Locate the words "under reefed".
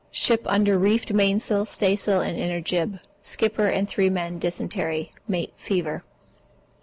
0.47-1.13